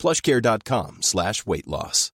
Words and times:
plushcare.com 0.00 0.98
slash 1.02 1.44
weight 1.46 1.66
loss. 1.66 2.12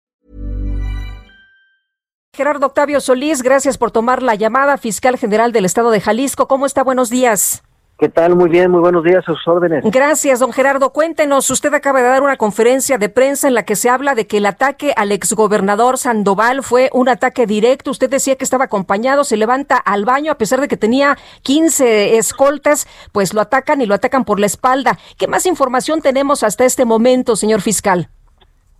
Gerardo 2.36 2.66
Octavio 2.66 3.00
Solís, 3.00 3.40
gracias 3.40 3.78
por 3.78 3.90
tomar 3.90 4.22
la 4.22 4.34
llamada, 4.34 4.76
fiscal 4.76 5.16
general 5.16 5.52
del 5.52 5.64
estado 5.64 5.90
de 5.90 6.02
Jalisco. 6.02 6.46
¿Cómo 6.46 6.66
está? 6.66 6.84
Buenos 6.84 7.08
días. 7.08 7.62
¿Qué 7.98 8.10
tal? 8.10 8.36
Muy 8.36 8.50
bien, 8.50 8.70
muy 8.70 8.80
buenos 8.80 9.04
días, 9.04 9.26
a 9.26 9.32
sus 9.32 9.48
órdenes. 9.48 9.82
Gracias, 9.90 10.40
don 10.40 10.52
Gerardo. 10.52 10.90
Cuéntenos, 10.90 11.48
usted 11.48 11.72
acaba 11.72 12.02
de 12.02 12.08
dar 12.08 12.22
una 12.22 12.36
conferencia 12.36 12.98
de 12.98 13.08
prensa 13.08 13.48
en 13.48 13.54
la 13.54 13.62
que 13.62 13.74
se 13.74 13.88
habla 13.88 14.14
de 14.14 14.26
que 14.26 14.36
el 14.36 14.44
ataque 14.44 14.92
al 14.94 15.12
exgobernador 15.12 15.96
Sandoval 15.96 16.62
fue 16.62 16.90
un 16.92 17.08
ataque 17.08 17.46
directo. 17.46 17.90
Usted 17.90 18.10
decía 18.10 18.36
que 18.36 18.44
estaba 18.44 18.64
acompañado, 18.64 19.24
se 19.24 19.38
levanta 19.38 19.78
al 19.78 20.04
baño 20.04 20.30
a 20.30 20.34
pesar 20.36 20.60
de 20.60 20.68
que 20.68 20.76
tenía 20.76 21.16
15 21.40 22.18
escoltas, 22.18 22.86
pues 23.12 23.32
lo 23.32 23.40
atacan 23.40 23.80
y 23.80 23.86
lo 23.86 23.94
atacan 23.94 24.26
por 24.26 24.40
la 24.40 24.46
espalda. 24.46 24.98
¿Qué 25.16 25.26
más 25.26 25.46
información 25.46 26.02
tenemos 26.02 26.42
hasta 26.42 26.66
este 26.66 26.84
momento, 26.84 27.34
señor 27.34 27.62
fiscal? 27.62 28.10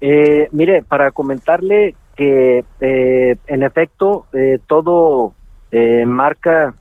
Eh, 0.02 0.48
mire, 0.52 0.82
para 0.82 1.10
comentarle 1.10 1.94
que 2.16 2.66
eh, 2.82 3.36
en 3.46 3.62
efecto 3.62 4.26
eh, 4.34 4.58
todo 4.66 5.32
marca 6.06 6.74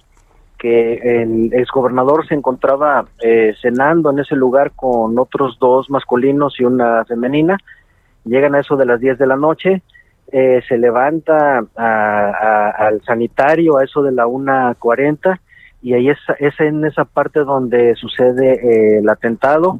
que 0.57 1.21
el 1.21 1.53
exgobernador 1.53 2.27
se 2.27 2.33
encontraba 2.33 3.05
eh, 3.21 3.53
cenando 3.61 4.11
en 4.11 4.19
ese 4.19 4.35
lugar 4.35 4.71
con 4.71 5.17
otros 5.19 5.57
dos 5.59 5.89
masculinos 5.89 6.59
y 6.59 6.63
una 6.63 7.03
femenina. 7.05 7.57
Llegan 8.23 8.55
a 8.55 8.59
eso 8.59 8.75
de 8.75 8.85
las 8.85 8.99
10 8.99 9.17
de 9.17 9.27
la 9.27 9.35
noche, 9.35 9.81
eh, 10.31 10.61
se 10.67 10.77
levanta 10.77 11.63
al 11.75 13.01
sanitario 13.03 13.77
a 13.77 13.83
eso 13.83 14.01
de 14.01 14.11
la 14.11 14.25
1.40 14.25 15.39
y 15.83 15.93
ahí 15.93 16.09
es, 16.09 16.17
es 16.39 16.59
en 16.59 16.83
esa 16.85 17.05
parte 17.05 17.41
donde 17.41 17.95
sucede 17.95 18.53
eh, 18.53 18.97
el 18.99 19.09
atentado. 19.09 19.79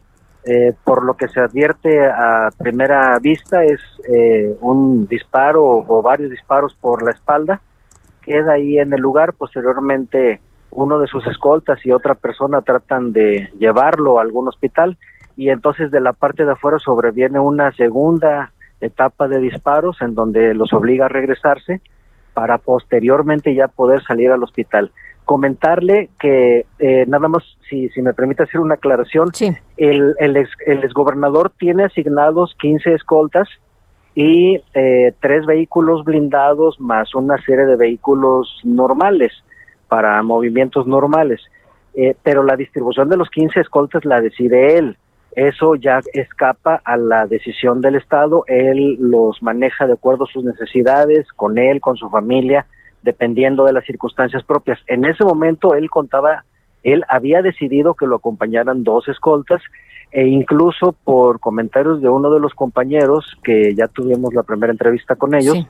por 0.84 1.04
lo 1.04 1.16
que 1.18 1.28
se 1.28 1.40
advierte 1.40 2.06
a 2.06 2.52
primera 2.56 3.18
vista 3.18 3.64
es 3.64 3.82
un 4.62 5.08
disparo 5.08 5.84
o 5.88 6.02
varios 6.04 6.30
disparos 6.30 6.76
por 6.80 7.02
la 7.02 7.12
espalda. 7.12 7.62
Queda 8.22 8.54
ahí 8.54 8.78
en 8.78 8.94
el 8.94 9.02
lugar, 9.02 9.34
posteriormente 9.34 10.40
uno 10.76 11.00
de 11.00 11.08
sus 11.08 11.26
escoltas 11.28 11.84
y 11.86 11.92
otra 11.92 12.16
persona 12.16 12.62
tratan 12.62 13.14
de 13.14 13.50
llevarlo 13.58 14.20
a 14.20 14.22
algún 14.22 14.48
hospital 14.48 14.98
y 15.38 15.50
entonces 15.50 15.90
de 15.90 16.02
la 16.02 16.14
parte 16.14 16.46
de 16.46 16.52
afuera 16.52 16.80
sobreviene 16.80 17.40
una 17.40 17.72
segunda 17.74 18.52
etapa 18.82 19.28
de 19.28 19.40
disparos 19.40 20.02
en 20.02 20.16
donde 20.16 20.54
los 20.54 20.74
obliga 20.74 21.06
a 21.06 21.10
regresarse 21.10 21.82
para 22.34 22.58
posteriormente 22.58 23.56
ya 23.56 23.70
poder 23.70 24.04
salir 24.04 24.32
al 24.32 24.44
hospital. 24.44 24.92
Comentarle 25.24 26.10
que 26.20 26.66
eh, 26.80 27.06
nada 27.08 27.28
más, 27.30 27.44
si, 27.70 27.90
si 27.90 28.02
me 28.02 28.14
permite 28.14 28.44
hacer 28.44 28.60
una 28.60 28.76
aclaración, 28.76 29.30
el, 29.78 30.16
el, 30.20 30.38
ex, 30.38 30.50
el 30.68 30.84
exgobernador 30.84 31.52
tiene 31.58 31.86
asignados 31.86 32.56
15 32.60 32.94
escoltas 32.94 33.48
y 34.14 34.62
eh, 34.74 35.14
tres 35.20 35.46
vehículos 35.46 36.04
blindados 36.04 36.80
más 36.80 37.16
una 37.16 37.42
serie 37.44 37.66
de 37.66 37.76
vehículos 37.76 38.60
normales 38.64 39.32
para 39.88 40.22
movimientos 40.24 40.88
normales. 40.88 41.42
Eh, 41.96 42.16
pero 42.24 42.44
la 42.44 42.58
distribución 42.58 43.10
de 43.10 43.18
los 43.18 43.30
15 43.30 43.62
escoltas 43.62 44.04
la 44.06 44.20
decide 44.20 44.78
él. 44.78 44.98
Eso 45.36 45.76
ya 45.76 46.00
escapa 46.14 46.82
a 46.84 46.98
la 46.98 47.26
decisión 47.28 47.82
del 47.82 47.96
Estado. 47.96 48.44
Él 48.48 48.98
los 49.00 49.42
maneja 49.42 49.86
de 49.86 49.94
acuerdo 49.94 50.26
a 50.26 50.32
sus 50.32 50.44
necesidades, 50.44 51.28
con 51.34 51.58
él, 51.58 51.82
con 51.82 51.98
su 51.98 52.10
familia, 52.10 52.66
dependiendo 53.02 53.66
de 53.66 53.74
las 53.74 53.86
circunstancias 53.86 54.44
propias. 54.44 54.80
En 54.88 55.06
ese 55.06 55.24
momento 55.24 55.76
él 55.76 55.90
contaba, 55.90 56.46
él 56.84 57.04
había 57.10 57.42
decidido 57.42 57.94
que 57.94 58.08
lo 58.08 58.16
acompañaran 58.16 58.84
dos 58.84 59.08
escoltas 59.08 59.62
e 60.12 60.26
incluso 60.26 60.96
por 61.04 61.40
comentarios 61.42 62.02
de 62.02 62.08
uno 62.08 62.32
de 62.32 62.40
los 62.40 62.54
compañeros, 62.54 63.38
que 63.44 63.76
ya 63.76 63.88
tuvimos 63.88 64.34
la 64.34 64.44
primera 64.44 64.72
entrevista 64.72 65.16
con 65.16 65.36
ellos, 65.36 65.68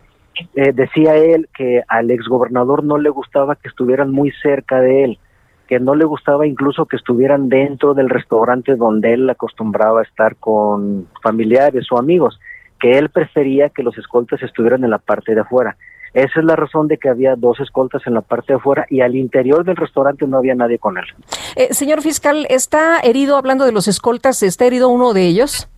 eh, 0.56 0.72
decía 0.74 1.16
él 1.16 1.50
que 1.56 1.84
al 1.88 2.12
exgobernador 2.12 2.84
no 2.84 2.98
le 2.98 3.10
gustaba 3.10 3.56
que 3.56 3.68
estuvieran 3.68 4.12
muy 4.12 4.32
cerca 4.42 4.80
de 4.80 5.04
él, 5.04 5.20
que 5.68 5.80
no 5.80 5.96
le 5.96 6.06
gustaba 6.06 6.46
incluso 6.46 6.86
que 6.86 6.98
estuvieran 6.98 7.50
dentro 7.50 7.94
del 7.94 8.10
restaurante 8.10 8.76
donde 8.76 9.14
él 9.14 9.30
acostumbraba 9.30 10.02
a 10.02 10.04
estar 10.04 10.36
con 10.36 11.08
familiares 11.22 11.88
o 11.92 11.98
amigos, 11.98 12.40
que 12.80 12.98
él 12.98 13.10
prefería 13.10 13.70
que 13.70 13.84
los 13.84 13.98
escoltas 13.98 14.42
estuvieran 14.44 14.84
en 14.84 14.90
la 14.90 15.00
parte 15.00 15.34
de 15.34 15.42
afuera. 15.42 15.78
Esa 16.14 16.40
es 16.40 16.46
la 16.46 16.56
razón 16.56 16.88
de 16.88 16.98
que 16.98 17.10
había 17.10 17.36
dos 17.36 17.60
escoltas 17.60 18.02
en 18.08 18.14
la 18.14 18.22
parte 18.22 18.54
de 18.54 18.58
afuera 18.58 18.86
y 18.90 19.02
al 19.02 19.16
interior 19.16 19.66
del 19.66 19.76
restaurante 19.76 20.26
no 20.26 20.38
había 20.38 20.56
nadie 20.56 20.80
con 20.80 20.98
él. 20.98 21.04
Eh, 21.58 21.74
señor 21.74 22.02
fiscal, 22.02 22.46
¿está 22.50 23.02
herido, 23.02 23.36
hablando 23.36 23.66
de 23.66 23.74
los 23.74 23.90
escoltas, 23.90 24.42
está 24.42 24.66
herido 24.66 24.88
uno 24.88 25.14
de 25.14 25.28
ellos? 25.28 25.70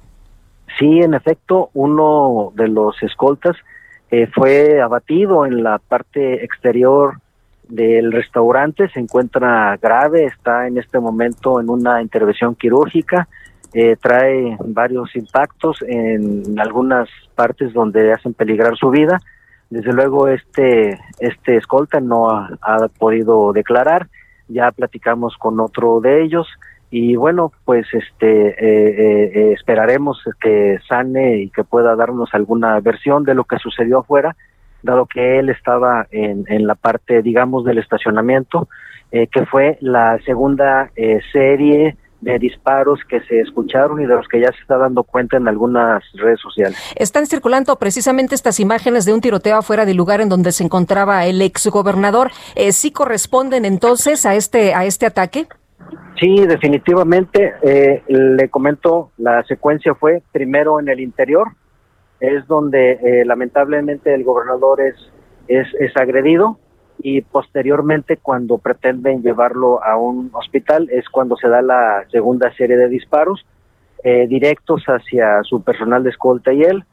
Sí, 0.78 1.00
en 1.02 1.16
efecto, 1.16 1.72
uno 1.74 2.52
de 2.56 2.68
los 2.68 3.02
escoltas 3.02 3.56
eh, 4.10 4.28
fue 4.34 4.82
abatido 4.82 5.46
en 5.46 5.64
la 5.64 5.80
parte 5.80 6.44
exterior 6.44 7.20
del 7.68 8.12
restaurante, 8.12 8.90
se 8.90 9.00
encuentra 9.00 9.78
grave, 9.82 10.26
está 10.26 10.68
en 10.68 10.78
este 10.78 11.00
momento 11.00 11.60
en 11.60 11.70
una 11.70 12.02
intervención 12.02 12.56
quirúrgica, 12.56 13.28
eh, 13.74 13.98
trae 14.02 14.58
varios 14.64 15.14
impactos 15.16 15.84
en 15.86 16.58
algunas 16.58 17.10
partes 17.36 17.74
donde 17.74 18.14
hacen 18.14 18.34
peligrar 18.34 18.78
su 18.78 18.90
vida. 18.90 19.20
Desde 19.70 19.92
luego 19.92 20.30
este, 20.30 20.98
este 21.20 21.58
escolta 21.58 22.00
no 22.00 22.30
ha, 22.30 22.50
ha 22.62 22.88
podido 22.88 23.52
declarar, 23.52 24.08
ya 24.48 24.72
platicamos 24.72 25.36
con 25.38 25.60
otro 25.60 26.00
de 26.00 26.24
ellos, 26.24 26.48
y 26.90 27.16
bueno 27.16 27.52
pues 27.66 27.86
este 27.94 28.48
eh, 28.50 28.56
eh, 28.60 29.32
eh, 29.34 29.54
esperaremos 29.54 30.22
que 30.42 30.78
sane 30.88 31.38
y 31.38 31.50
que 31.50 31.64
pueda 31.64 31.96
darnos 31.96 32.34
alguna 32.34 32.80
versión 32.80 33.24
de 33.24 33.34
lo 33.34 33.44
que 33.44 33.58
sucedió 33.58 34.00
afuera 34.00 34.36
dado 34.84 35.06
que 35.06 35.40
él 35.40 35.50
estaba 35.50 36.08
en, 36.12 36.46
en 36.48 36.66
la 36.66 36.76
parte 36.76 37.22
digamos 37.22 37.66
del 37.66 37.78
estacionamiento 37.80 38.70
que 39.10 39.46
fue 39.46 39.78
la 39.80 40.20
segunda 40.26 40.92
serie 41.32 41.96
de 42.22 42.40
disparos 42.40 43.00
que 43.08 43.22
se 43.22 43.40
escucharon 43.42 44.02
y 44.02 44.06
de 44.06 44.16
los 44.16 44.28
que 44.28 44.40
ya 44.40 44.52
se 44.52 44.60
está 44.60 44.78
dando 44.78 45.04
cuenta 45.04 45.38
en 45.38 45.48
algunas 45.48 46.04
redes 46.14 46.40
sociales. 46.40 46.78
Están 46.96 47.28
circulando 47.28 47.76
precisamente 47.78 48.36
estas 48.36 48.60
imágenes 48.60 49.06
de 49.06 49.14
un 49.14 49.22
tiroteo 49.22 49.58
afuera 49.58 49.86
del 49.86 49.98
lugar 49.98 50.22
en 50.22 50.30
donde 50.30 50.52
se 50.52 50.64
encontraba 50.64 51.26
el 51.26 51.42
exgobernador. 51.42 52.32
Eh, 52.56 52.72
¿Sí 52.72 52.92
corresponden 52.92 53.66
entonces 53.66 54.26
a 54.26 54.36
este 54.36 54.74
a 54.74 54.86
este 54.86 55.06
ataque? 55.06 55.48
Sí, 56.20 56.46
definitivamente. 56.46 57.54
Eh, 57.62 58.04
le 58.08 58.50
comento, 58.50 59.12
la 59.18 59.44
secuencia 59.44 59.94
fue 59.94 60.24
primero 60.32 60.80
en 60.80 60.90
el 60.90 61.00
interior, 61.00 61.50
es 62.20 62.48
donde 62.48 62.94
eh, 62.94 63.26
lamentablemente 63.26 64.14
el 64.14 64.24
gobernador 64.24 64.82
es, 64.82 64.96
es, 65.48 65.68
es, 65.80 65.96
agredido 65.96 66.58
y 66.98 67.22
posteriormente 67.22 68.18
cuando 68.18 68.58
pretenden 68.58 69.22
llevarlo 69.22 69.84
a 69.84 69.98
un 69.98 70.32
hospital 70.34 70.90
es 70.92 71.08
cuando 71.10 71.38
se 71.38 71.48
da 71.48 71.62
la 71.62 72.06
segunda 72.12 72.52
serie 72.56 72.76
de 72.76 72.90
disparos 72.90 73.46
eh, 74.04 74.28
directos 74.28 74.84
hacia 74.88 75.44
su 75.44 75.62
personal 75.62 76.04
de 76.04 76.12
escolta 76.12 76.54
y 76.54 76.64
él. 76.64 76.84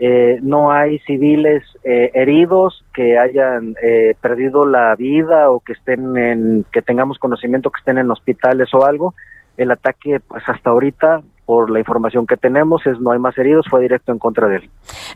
Eh, 0.00 0.38
no 0.42 0.70
hay 0.70 1.00
civiles 1.00 1.64
eh, 1.82 2.12
heridos 2.14 2.84
que 2.94 3.18
hayan 3.18 3.74
eh, 3.82 4.14
perdido 4.20 4.64
la 4.64 4.94
vida 4.94 5.50
o 5.50 5.58
que 5.58 5.72
estén 5.72 6.16
en, 6.16 6.64
que 6.72 6.82
tengamos 6.82 7.18
conocimiento 7.18 7.70
que 7.70 7.80
estén 7.80 7.98
en 7.98 8.10
hospitales 8.10 8.72
o 8.74 8.84
algo. 8.84 9.14
El 9.56 9.72
ataque, 9.72 10.20
pues 10.20 10.44
hasta 10.46 10.70
ahorita, 10.70 11.22
por 11.46 11.68
la 11.68 11.80
información 11.80 12.28
que 12.28 12.36
tenemos, 12.36 12.86
es 12.86 13.00
no 13.00 13.10
hay 13.10 13.18
más 13.18 13.36
heridos, 13.38 13.66
fue 13.68 13.80
directo 13.80 14.12
en 14.12 14.20
contra 14.20 14.46
de 14.46 14.56
él. 14.56 14.70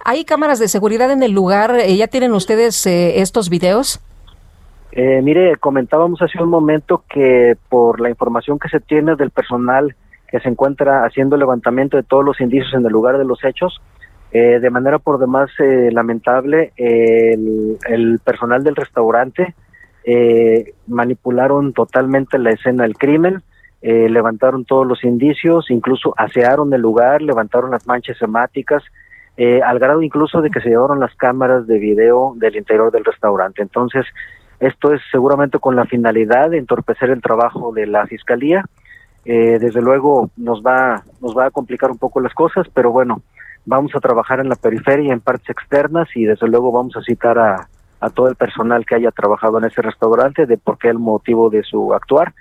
¿Hay 0.05 0.25
cámaras 0.25 0.59
de 0.59 0.67
seguridad 0.67 1.13
en 1.13 1.23
el 1.23 1.31
lugar? 1.31 1.77
¿Ya 1.87 2.09
tienen 2.09 2.33
ustedes 2.33 2.85
estos 2.87 3.49
videos? 3.49 4.01
mire, 4.95 5.57
comentábamos 5.57 6.21
hace 6.21 6.43
un 6.43 6.51
momento 6.51 7.03
que 7.09 7.57
por 7.71 7.99
la 7.99 8.11
información 8.11 8.59
que 8.59 8.69
se 8.69 8.79
tiene 8.79 9.17
del 9.17 9.31
personal 9.31 9.97
que 10.33 10.41
se 10.41 10.49
encuentra 10.49 11.05
haciendo 11.05 11.37
levantamiento 11.37 11.99
de 11.99 12.03
todos 12.03 12.25
los 12.25 12.41
indicios 12.41 12.73
en 12.75 12.85
el 12.85 12.93
lugar 12.93 13.19
de 13.19 13.25
los 13.25 13.45
hechos, 13.45 13.81
eh, 14.35 14.61
de 14.61 14.71
manera 14.71 14.99
por 14.99 15.19
demás 15.19 15.51
eh, 15.59 15.91
lamentable, 15.93 16.73
el, 16.77 18.19
personal 18.25 18.65
del 18.65 18.77
restaurante 18.77 19.55
eh, 20.05 20.73
manipularon 20.87 21.75
totalmente 21.75 22.39
la 22.39 22.51
escena 22.51 22.85
del 22.85 22.97
crimen, 22.97 23.43
levantaron 23.83 24.65
todos 24.65 24.87
los 24.87 25.03
indicios, 25.03 25.69
incluso 25.69 26.15
asearon 26.17 26.73
el 26.73 26.81
lugar, 26.81 27.21
levantaron 27.21 27.73
las 27.73 27.85
manchas 27.85 28.17
hemáticas, 28.23 28.81
al 29.37 29.79
grado 29.81 30.03
incluso 30.03 30.41
de 30.41 30.51
que 30.51 30.61
se 30.61 30.69
llevaron 30.69 31.01
las 31.01 31.13
cámaras 31.17 31.67
de 31.67 31.81
video 31.81 32.33
del 32.37 32.55
interior 32.55 32.93
del 32.93 33.05
restaurante. 33.05 33.61
Entonces, 33.61 34.07
esto 34.61 34.95
es 34.95 35.01
seguramente 35.11 35.59
con 35.59 35.75
la 35.75 35.85
finalidad 35.85 36.51
de 36.51 36.59
entorpecer 36.59 37.11
el 37.11 37.21
trabajo 37.21 37.73
de 37.73 37.89
la 37.89 38.07
fiscalía. 38.07 38.65
desde 39.25 39.83
luego 39.83 40.31
nos 40.37 40.63
va 40.63 41.03
nos 41.21 41.37
va 41.37 41.47
a 41.47 41.51
complicar 41.51 41.91
un 41.91 41.99
poco 41.99 42.21
las 42.21 42.35
cosas, 42.35 42.69
pero 42.73 42.93
bueno, 42.93 43.21
vamos 43.65 43.95
a 43.95 44.01
trabajar 44.01 44.41
en 44.41 44.49
la 44.49 44.57
periferia, 44.57 45.13
en 45.13 45.21
partes 45.21 45.51
externas 45.51 46.09
y 46.15 46.25
desde 46.25 46.49
luego 46.49 46.73
vamos 46.73 46.97
a 46.97 47.03
citar 47.03 47.39
a, 47.39 47.69
todo 48.15 48.29
el 48.29 48.35
personal 48.35 48.85
que 48.85 48.97
haya 48.97 49.13
trabajado 49.13 49.59
en 49.59 49.65
ese 49.65 49.81
restaurante 49.81 50.45
de 50.45 50.59
por 50.59 50.77
qué 50.77 50.89
el 50.89 50.99
motivo 50.99 51.51
de 51.51 51.63
su 51.63 51.95
actuar. 51.95 52.35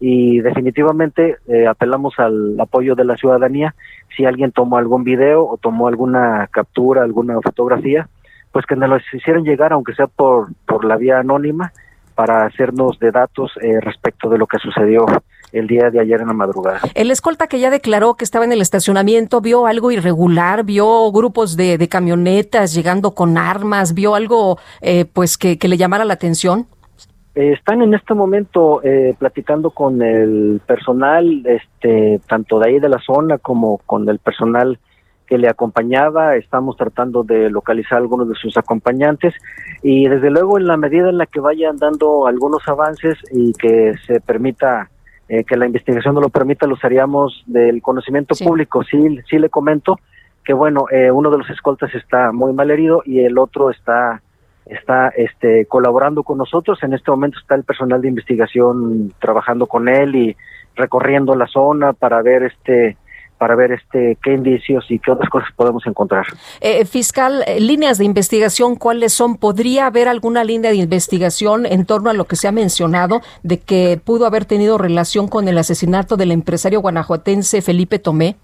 Y 0.00 0.40
definitivamente 0.40 1.36
eh, 1.46 1.66
apelamos 1.66 2.14
al 2.18 2.58
apoyo 2.58 2.94
de 2.94 3.04
la 3.04 3.16
ciudadanía. 3.16 3.74
Si 4.16 4.24
alguien 4.24 4.52
tomó 4.52 4.78
algún 4.78 5.04
video 5.04 5.46
o 5.46 5.58
tomó 5.58 5.86
alguna 5.86 6.48
captura, 6.50 7.02
alguna 7.02 7.34
fotografía, 7.42 8.08
pues 8.52 8.64
que 8.64 8.74
nos 8.74 8.88
lo 8.88 8.96
hicieran 9.12 9.44
llegar 9.44 9.72
aunque 9.72 9.94
sea 9.94 10.06
por 10.06 10.48
por 10.66 10.84
la 10.84 10.96
vía 10.96 11.18
anónima 11.18 11.72
para 12.14 12.46
hacernos 12.46 12.98
de 12.98 13.10
datos 13.10 13.52
eh, 13.60 13.80
respecto 13.80 14.28
de 14.28 14.38
lo 14.38 14.46
que 14.46 14.58
sucedió 14.58 15.06
el 15.52 15.66
día 15.66 15.90
de 15.90 16.00
ayer 16.00 16.20
en 16.20 16.28
la 16.28 16.32
madrugada. 16.32 16.80
El 16.94 17.10
escolta 17.10 17.46
que 17.46 17.60
ya 17.60 17.70
declaró 17.70 18.14
que 18.14 18.24
estaba 18.24 18.44
en 18.44 18.52
el 18.52 18.60
estacionamiento, 18.60 19.40
¿vio 19.40 19.66
algo 19.66 19.90
irregular? 19.90 20.64
¿Vio 20.64 21.10
grupos 21.12 21.56
de, 21.56 21.88
camionetas 21.88 22.74
llegando 22.74 23.12
con 23.12 23.36
armas? 23.36 23.94
¿Vio 23.94 24.14
algo 24.14 24.58
eh, 24.80 25.04
pues 25.04 25.36
que, 25.36 25.58
le 25.60 25.76
llamara 25.76 26.04
la 26.04 26.14
atención? 26.14 26.66
Eh, 27.34 27.52
están 27.52 27.82
en 27.82 27.94
este 27.94 28.14
momento 28.14 28.82
eh, 28.82 29.14
platicando 29.18 29.70
con 29.70 30.02
el 30.02 30.60
personal, 30.66 31.42
este, 31.46 32.20
tanto 32.26 32.58
de 32.58 32.68
ahí 32.68 32.78
de 32.78 32.88
la 32.88 32.98
zona 32.98 33.38
como 33.38 33.78
con 33.78 34.08
el 34.08 34.18
personal 34.18 34.78
que 35.26 35.38
le 35.38 35.48
acompañaba. 35.48 36.36
Estamos 36.36 36.76
tratando 36.76 37.22
de 37.22 37.50
localizar 37.50 37.98
algunos 37.98 38.28
de 38.28 38.34
sus 38.34 38.56
acompañantes 38.56 39.34
y 39.82 40.06
desde 40.08 40.30
luego 40.30 40.58
en 40.58 40.66
la 40.66 40.76
medida 40.76 41.08
en 41.08 41.18
la 41.18 41.26
que 41.26 41.40
vayan 41.40 41.76
dando 41.76 42.26
algunos 42.26 42.66
avances 42.68 43.16
y 43.32 43.52
que 43.54 43.94
se 44.06 44.20
permita 44.20 44.90
eh, 45.28 45.44
que 45.44 45.56
la 45.56 45.66
investigación 45.66 46.14
no 46.14 46.20
lo 46.20 46.28
permita, 46.28 46.66
lo 46.66 46.76
haríamos 46.82 47.42
del 47.46 47.80
conocimiento 47.80 48.34
público. 48.34 48.82
Sí, 48.84 49.18
sí 49.28 49.38
le 49.38 49.48
comento 49.48 49.98
que 50.44 50.52
bueno, 50.52 50.86
eh, 50.90 51.10
uno 51.10 51.30
de 51.30 51.38
los 51.38 51.48
escoltas 51.50 51.94
está 51.94 52.32
muy 52.32 52.52
mal 52.52 52.70
herido 52.70 53.02
y 53.04 53.20
el 53.20 53.38
otro 53.38 53.70
está 53.70 54.22
está 54.66 55.08
este 55.08 55.66
colaborando 55.66 56.22
con 56.22 56.38
nosotros. 56.38 56.82
En 56.82 56.92
este 56.94 57.10
momento 57.10 57.38
está 57.38 57.54
el 57.54 57.64
personal 57.64 58.00
de 58.00 58.08
investigación 58.08 59.12
trabajando 59.18 59.66
con 59.66 59.88
él 59.88 60.14
y 60.14 60.36
recorriendo 60.76 61.34
la 61.34 61.46
zona 61.46 61.92
para 61.92 62.22
ver 62.22 62.44
este 62.44 62.96
para 63.42 63.56
ver 63.56 63.72
este 63.72 64.16
qué 64.22 64.34
indicios 64.34 64.88
y 64.88 65.00
qué 65.00 65.10
otras 65.10 65.28
cosas 65.28 65.48
podemos 65.56 65.84
encontrar. 65.84 66.24
Eh, 66.60 66.84
fiscal, 66.84 67.42
eh, 67.48 67.58
líneas 67.58 67.98
de 67.98 68.04
investigación, 68.04 68.76
¿cuáles 68.76 69.12
son? 69.12 69.36
¿Podría 69.36 69.86
haber 69.86 70.06
alguna 70.06 70.44
línea 70.44 70.70
de 70.70 70.76
investigación 70.76 71.66
en 71.66 71.84
torno 71.84 72.08
a 72.08 72.12
lo 72.12 72.26
que 72.26 72.36
se 72.36 72.46
ha 72.46 72.52
mencionado 72.52 73.20
de 73.42 73.58
que 73.58 74.00
pudo 74.04 74.26
haber 74.26 74.44
tenido 74.44 74.78
relación 74.78 75.26
con 75.26 75.48
el 75.48 75.58
asesinato 75.58 76.16
del 76.16 76.30
empresario 76.30 76.80
guanajuatense 76.82 77.62
Felipe 77.62 77.98
Tomé? 77.98 78.36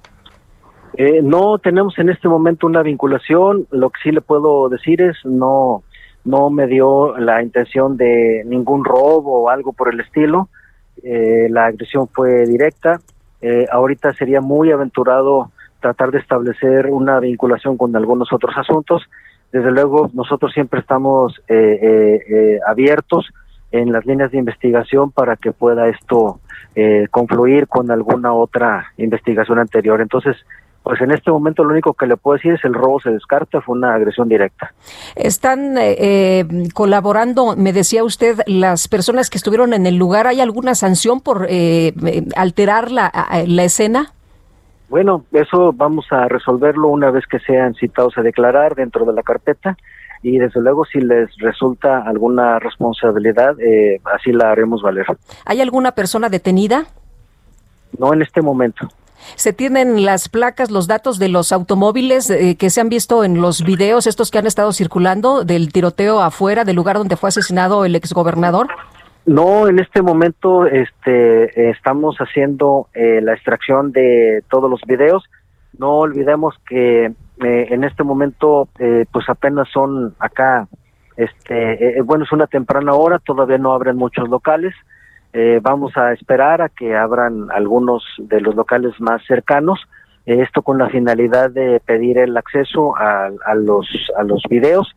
Eh, 0.95 1.21
no 1.23 1.61
tenemos 1.61 1.97
en 2.01 2.09
este 2.09 2.27
momento 2.27 2.67
una 2.67 2.83
vinculación. 2.83 3.69
Lo 3.71 3.91
que 3.91 4.01
sí 4.03 4.11
le 4.11 4.21
puedo 4.21 4.69
decir 4.69 5.01
es 5.01 5.17
no 5.23 5.85
no 6.25 6.51
me 6.51 6.67
dio 6.67 7.17
la 7.19 7.41
intención 7.41 7.97
de 7.97 8.43
ningún 8.47 8.85
robo 8.85 9.45
o 9.45 9.49
algo 9.49 9.73
por 9.73 9.95
el 9.95 10.01
estilo. 10.01 10.49
la 11.05 11.67
agresión 11.67 12.09
fue 12.09 12.47
directa 12.47 13.01
eh, 13.41 13.67
ahorita 13.71 14.13
sería 14.15 14.41
muy 14.41 14.71
aventurado 14.73 15.51
tratar 15.81 16.11
de 16.11 16.19
establecer 16.19 16.87
una 16.87 17.21
vinculación 17.21 17.77
con 17.77 17.95
algunos 17.95 18.33
otros 18.33 18.57
asuntos. 18.57 19.03
Desde 19.53 19.71
luego, 19.71 20.11
nosotros 20.13 20.53
siempre 20.53 20.81
estamos 20.81 21.41
eh, 21.49 22.21
eh, 22.29 22.59
abiertos 22.67 23.29
en 23.71 23.93
las 23.93 24.05
líneas 24.07 24.31
de 24.33 24.39
investigación 24.39 25.11
para 25.13 25.37
que 25.37 25.53
pueda 25.53 25.89
esto 25.89 26.41
confluir 27.11 27.67
con 27.67 27.91
alguna 27.91 28.33
otra 28.33 28.93
investigación 28.99 29.59
anterior. 29.59 30.01
Entonces, 30.01 30.37
pues 30.83 31.01
en 31.01 31.11
este 31.11 31.31
momento 31.31 31.65
lo 31.65 31.71
único 31.71 31.93
que 31.93 32.07
le 32.07 32.17
puedo 32.17 32.37
decir 32.37 32.55
es 32.55 32.65
el 32.65 32.75
robo 32.75 33.01
se 33.01 33.11
descarta, 33.11 33.61
fue 33.61 33.77
una 33.77 33.95
agresión 33.95 34.29
directa. 34.29 34.73
Están 35.17 35.77
eh, 35.79 36.47
colaborando, 36.73 37.57
me 37.57 37.73
decía 37.73 38.05
usted, 38.05 38.41
las 38.47 38.89
personas 38.89 39.29
que 39.29 39.39
estuvieron 39.39 39.75
en 39.75 39.87
el 39.87 39.97
lugar, 39.97 40.27
¿hay 40.27 40.41
alguna 40.41 40.75
sanción 40.75 41.21
por 41.21 41.47
eh, 41.49 41.93
alterar 42.37 42.91
la, 42.91 43.13
la 43.47 43.65
escena? 43.65 44.13
Bueno, 44.89 45.25
eso 45.33 45.73
vamos 45.75 46.07
a 46.11 46.29
resolverlo 46.29 46.89
una 46.89 47.11
vez 47.11 47.27
que 47.27 47.39
sean 47.41 47.75
citados 47.75 48.17
a 48.17 48.23
declarar 48.23 48.75
dentro 48.75 49.05
de 49.05 49.13
la 49.13 49.23
carpeta 49.23 49.77
y 50.23 50.39
desde 50.39 50.61
luego 50.61 50.85
si 50.85 51.01
les 51.01 51.31
resulta 51.39 52.03
alguna 52.03 52.59
responsabilidad, 52.59 53.59
eh, 53.61 54.01
así 54.05 54.33
la 54.33 54.51
haremos 54.51 54.83
valer. 54.83 55.07
¿Hay 55.45 55.61
alguna 55.61 55.93
persona 55.93 56.29
detenida? 56.29 56.87
No 57.99 58.13
en 58.13 58.23
este 58.23 58.43
momento. 58.43 58.89
Se 59.35 59.53
tienen 59.53 60.05
las 60.05 60.29
placas, 60.29 60.71
los 60.71 60.87
datos 60.87 61.19
de 61.19 61.29
los 61.29 61.53
automóviles 61.53 62.31
eh, 62.31 62.57
que 62.57 62.71
se 62.71 62.81
han 62.81 62.89
visto 62.89 63.25
en 63.25 63.41
los 63.41 63.63
videos, 63.63 64.07
estos 64.07 64.31
que 64.31 64.39
han 64.39 64.47
estado 64.47 64.73
circulando 64.73 65.45
del 65.45 65.73
tiroteo 65.73 66.21
afuera 66.21 66.65
del 66.65 66.77
lugar 66.77 66.97
donde 66.97 67.17
fue 67.17 67.29
asesinado 67.29 67.85
el 67.85 67.95
exgobernador. 67.95 68.69
No, 69.27 69.69
en 69.69 69.79
este 69.79 70.01
momento 70.01 70.67
este, 70.67 71.71
estamos 71.71 72.17
haciendo 72.19 72.89
eh, 72.95 73.21
la 73.23 73.35
extracción 73.35 73.93
de 73.93 74.43
todos 74.51 74.71
los 74.71 74.81
videos. 74.87 75.25
No 75.79 75.97
olvidemos 75.97 76.55
que 76.67 77.07
eh, 77.07 77.13
en 77.71 77.85
este 77.85 78.05
momento 78.05 78.69
pues 79.13 79.29
apenas 79.29 79.69
son 79.73 80.15
acá, 80.19 80.67
este, 81.17 82.01
bueno, 82.03 82.25
es 82.25 82.33
una 82.33 82.47
temprana 82.47 82.95
hora, 82.95 83.19
todavía 83.19 83.59
no 83.59 83.73
abren 83.73 83.97
muchos 83.97 84.29
locales. 84.29 84.75
Eh, 85.33 85.61
vamos 85.63 85.97
a 85.97 86.13
esperar 86.13 86.63
a 86.63 86.69
que 86.69 86.97
abran 86.97 87.49
algunos 87.51 88.03
de 88.19 88.41
los 88.41 88.55
locales 88.55 88.99
más 89.01 89.23
cercanos. 89.27 89.81
Eh, 90.27 90.41
esto 90.43 90.63
con 90.63 90.79
la 90.79 90.89
finalidad 90.89 91.51
de 91.51 91.81
pedir 91.81 92.19
el 92.19 92.37
acceso 92.37 92.97
a, 92.97 93.31
los 93.55 93.87
a 94.17 94.23
los 94.23 94.43
videos 94.49 94.95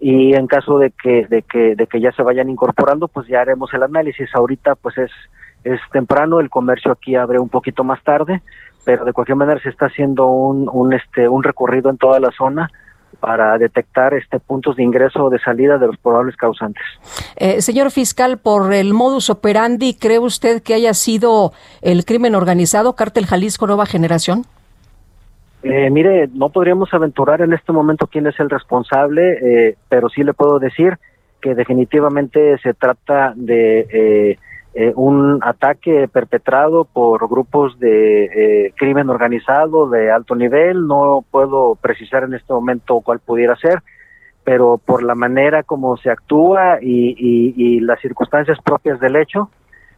y 0.00 0.34
en 0.34 0.46
caso 0.46 0.78
de 0.78 0.90
que 0.90 1.26
de 1.26 1.42
que 1.42 1.74
de 1.74 1.86
que 1.86 2.00
ya 2.00 2.12
se 2.12 2.22
vayan 2.22 2.50
incorporando, 2.50 3.08
pues 3.08 3.26
ya 3.28 3.40
haremos 3.40 3.72
el 3.74 3.82
análisis. 3.82 4.28
Ahorita 4.34 4.74
pues 4.74 4.98
es 4.98 5.10
es 5.64 5.80
temprano, 5.92 6.40
el 6.40 6.50
comercio 6.50 6.92
aquí 6.92 7.16
abre 7.16 7.38
un 7.38 7.48
poquito 7.48 7.82
más 7.82 8.02
tarde, 8.04 8.42
pero 8.84 9.04
de 9.04 9.12
cualquier 9.12 9.36
manera 9.36 9.60
se 9.60 9.68
está 9.70 9.86
haciendo 9.86 10.28
un, 10.28 10.68
un 10.72 10.92
este 10.92 11.28
un 11.28 11.42
recorrido 11.42 11.90
en 11.90 11.98
toda 11.98 12.20
la 12.20 12.30
zona 12.30 12.70
para 13.20 13.58
detectar 13.58 14.14
este 14.14 14.38
puntos 14.38 14.76
de 14.76 14.82
ingreso 14.82 15.24
o 15.24 15.30
de 15.30 15.38
salida 15.38 15.78
de 15.78 15.86
los 15.88 15.96
probables 15.98 16.36
causantes. 16.36 16.82
Eh, 17.36 17.60
señor 17.62 17.90
fiscal, 17.90 18.38
por 18.38 18.72
el 18.72 18.94
modus 18.94 19.30
operandi, 19.30 19.94
¿cree 19.94 20.18
usted 20.18 20.62
que 20.62 20.74
haya 20.74 20.94
sido 20.94 21.52
el 21.82 22.04
crimen 22.04 22.34
organizado, 22.34 22.94
Cártel 22.94 23.26
Jalisco 23.26 23.66
Nueva 23.66 23.86
Generación? 23.86 24.44
Eh, 25.62 25.90
mire, 25.90 26.28
no 26.32 26.50
podríamos 26.50 26.94
aventurar 26.94 27.40
en 27.40 27.52
este 27.52 27.72
momento 27.72 28.06
quién 28.06 28.26
es 28.28 28.38
el 28.38 28.48
responsable, 28.48 29.38
eh, 29.42 29.76
pero 29.88 30.08
sí 30.08 30.22
le 30.22 30.32
puedo 30.34 30.60
decir 30.60 30.98
que 31.40 31.54
definitivamente 31.54 32.58
se 32.58 32.74
trata 32.74 33.32
de 33.34 34.38
eh, 34.74 34.92
un 34.94 35.40
ataque 35.42 36.08
perpetrado 36.08 36.84
por 36.84 37.26
grupos 37.28 37.78
de 37.80 38.24
eh, 38.24 38.72
crimen 38.76 39.08
organizado 39.08 39.88
de 39.88 40.10
alto 40.10 40.34
nivel. 40.34 40.86
No 40.86 41.24
puedo 41.30 41.74
precisar 41.76 42.24
en 42.24 42.34
este 42.34 42.52
momento 42.52 43.00
cuál 43.00 43.18
pudiera 43.18 43.56
ser, 43.56 43.82
pero 44.44 44.78
por 44.78 45.02
la 45.02 45.14
manera 45.14 45.62
como 45.62 45.96
se 45.96 46.10
actúa 46.10 46.78
y, 46.80 47.80
las 47.80 48.00
circunstancias 48.00 48.58
propias 48.62 49.00
del 49.00 49.16
hecho, 49.16 49.50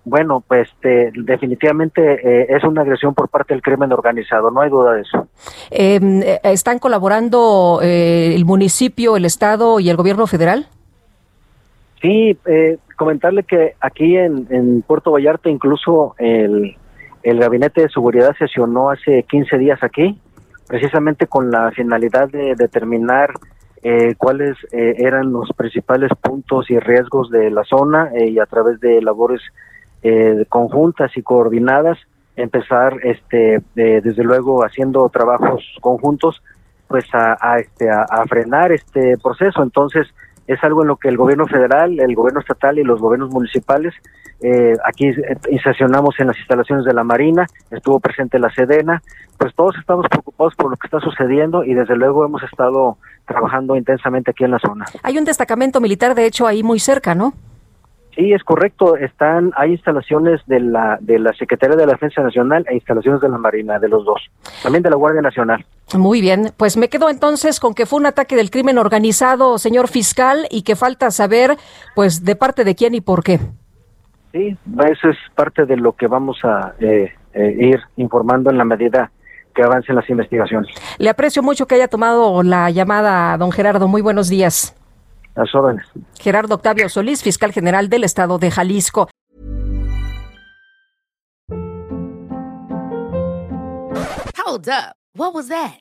bueno, 0.04 0.42
pues 0.46 0.68
este, 0.68 1.12
definitivamente 1.14 2.42
eh, 2.42 2.46
es 2.48 2.62
una 2.62 2.82
agresión 2.82 3.12
por 3.14 3.28
parte 3.28 3.52
del 3.52 3.62
crimen 3.62 3.92
organizado, 3.92 4.50
no 4.50 4.60
hay 4.60 4.70
duda 4.70 4.92
de 4.92 5.02
eso. 5.02 5.28
Em, 5.70 6.22
¿Están 6.44 6.78
colaborando 6.78 7.80
el 7.82 8.44
municipio, 8.44 9.16
el 9.16 9.24
Estado 9.24 9.80
y 9.80 9.90
el 9.90 9.96
gobierno 9.96 10.26
federal? 10.26 10.68
Sí, 12.00 12.36
eh, 12.46 12.78
comentarle 12.96 13.42
que 13.42 13.74
aquí 13.80 14.16
en, 14.16 14.82
Puerto 14.86 15.12
Vallarta 15.12 15.50
incluso 15.50 16.14
el, 16.18 16.76
Gabinete 17.22 17.82
de 17.82 17.90
Seguridad 17.90 18.34
sesionó 18.38 18.88
hace 18.90 19.22
15 19.24 19.58
días 19.58 19.78
aquí, 19.82 20.18
precisamente 20.66 21.26
con 21.26 21.50
la 21.50 21.70
finalidad 21.72 22.30
de 22.30 22.54
determinar 22.56 23.34
eh, 23.82 24.14
cuáles 24.16 24.56
eh, 24.72 24.94
eran 24.98 25.30
los 25.30 25.50
principales 25.54 26.10
puntos 26.22 26.70
y 26.70 26.78
riesgos 26.78 27.30
de 27.30 27.50
la 27.50 27.64
zona 27.64 28.10
y 28.14 28.38
a 28.38 28.46
través 28.46 28.80
de 28.80 29.02
labores 29.02 29.42
conjuntas 30.48 31.14
y 31.14 31.22
coordinadas 31.22 31.98
empezar 32.34 32.96
este 33.02 33.60
desde 33.74 34.24
luego 34.24 34.64
haciendo 34.64 35.06
trabajos 35.10 35.62
conjuntos 35.82 36.42
pues 36.88 37.04
a, 37.12 37.58
este, 37.58 37.90
a 37.90 38.24
frenar 38.26 38.72
este 38.72 39.18
proceso. 39.22 39.62
Entonces 39.62 40.06
es 40.52 40.62
algo 40.64 40.82
en 40.82 40.88
lo 40.88 40.96
que 40.96 41.08
el 41.08 41.16
gobierno 41.16 41.46
federal, 41.46 42.00
el 42.00 42.14
gobierno 42.16 42.40
estatal 42.40 42.78
y 42.78 42.82
los 42.82 43.00
gobiernos 43.00 43.30
municipales, 43.30 43.94
eh, 44.42 44.74
aquí 44.84 45.06
eh, 45.06 45.36
insercionamos 45.48 46.18
en 46.18 46.26
las 46.26 46.38
instalaciones 46.38 46.84
de 46.84 46.92
la 46.92 47.04
Marina, 47.04 47.46
estuvo 47.70 48.00
presente 48.00 48.38
la 48.40 48.50
Sedena, 48.50 49.00
pues 49.38 49.54
todos 49.54 49.76
estamos 49.78 50.06
preocupados 50.08 50.56
por 50.56 50.70
lo 50.70 50.76
que 50.76 50.88
está 50.88 50.98
sucediendo 50.98 51.62
y 51.62 51.74
desde 51.74 51.94
luego 51.94 52.24
hemos 52.24 52.42
estado 52.42 52.98
trabajando 53.26 53.76
intensamente 53.76 54.32
aquí 54.32 54.42
en 54.42 54.50
la 54.50 54.58
zona. 54.58 54.86
Hay 55.04 55.18
un 55.18 55.24
destacamento 55.24 55.80
militar, 55.80 56.16
de 56.16 56.26
hecho, 56.26 56.48
ahí 56.48 56.64
muy 56.64 56.80
cerca, 56.80 57.14
¿no? 57.14 57.32
Sí, 58.20 58.34
es 58.34 58.44
correcto. 58.44 58.98
Están, 58.98 59.50
hay 59.56 59.72
instalaciones 59.72 60.42
de 60.44 60.60
la, 60.60 60.98
de 61.00 61.18
la 61.18 61.32
Secretaría 61.32 61.74
de 61.74 61.86
la 61.86 61.92
Defensa 61.92 62.20
Nacional 62.20 62.66
e 62.68 62.74
instalaciones 62.74 63.22
de 63.22 63.30
la 63.30 63.38
Marina, 63.38 63.78
de 63.78 63.88
los 63.88 64.04
dos. 64.04 64.20
También 64.62 64.82
de 64.82 64.90
la 64.90 64.96
Guardia 64.96 65.22
Nacional. 65.22 65.64
Muy 65.96 66.20
bien. 66.20 66.50
Pues 66.58 66.76
me 66.76 66.90
quedo 66.90 67.08
entonces 67.08 67.60
con 67.60 67.72
que 67.72 67.86
fue 67.86 67.98
un 67.98 68.04
ataque 68.04 68.36
del 68.36 68.50
crimen 68.50 68.76
organizado, 68.76 69.56
señor 69.56 69.88
fiscal, 69.88 70.46
y 70.50 70.64
que 70.64 70.76
falta 70.76 71.10
saber, 71.10 71.56
pues, 71.94 72.22
de 72.22 72.36
parte 72.36 72.64
de 72.64 72.74
quién 72.74 72.94
y 72.94 73.00
por 73.00 73.24
qué. 73.24 73.40
Sí, 74.32 74.54
eso 74.90 75.08
es 75.08 75.16
parte 75.34 75.64
de 75.64 75.78
lo 75.78 75.92
que 75.92 76.06
vamos 76.06 76.40
a 76.44 76.74
eh, 76.78 77.14
eh, 77.32 77.56
ir 77.58 77.80
informando 77.96 78.50
en 78.50 78.58
la 78.58 78.66
medida 78.66 79.10
que 79.54 79.62
avancen 79.62 79.96
las 79.96 80.08
investigaciones. 80.10 80.74
Le 80.98 81.08
aprecio 81.08 81.42
mucho 81.42 81.66
que 81.66 81.76
haya 81.76 81.88
tomado 81.88 82.42
la 82.42 82.68
llamada, 82.68 83.38
don 83.38 83.50
Gerardo. 83.50 83.88
Muy 83.88 84.02
buenos 84.02 84.28
días. 84.28 84.76
Las 85.34 85.54
órdenes. 85.54 85.86
Gerardo 86.18 86.54
Octavio 86.56 86.88
Solís, 86.88 87.22
fiscal 87.22 87.52
general 87.52 87.88
del 87.88 88.04
estado 88.04 88.38
de 88.38 88.50
Jalisco. 88.50 89.08
Hold 94.44 94.68
up. 94.68 94.94
What 95.14 95.34
was 95.34 95.48
that? 95.48 95.80